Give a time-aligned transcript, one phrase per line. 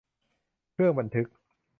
[0.73, 1.27] เครื่องบันทึก